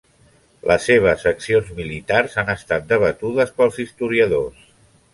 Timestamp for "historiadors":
3.89-4.69